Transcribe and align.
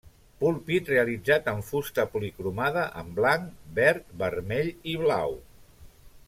Púlpit 0.43 0.87
realitzat 0.93 1.49
en 1.51 1.61
fusta 1.67 2.05
policromada 2.15 2.87
en 3.03 3.13
blanc, 3.21 3.53
verd, 3.81 4.09
vermell 4.25 4.73
i 4.95 4.99
blau. 5.05 5.39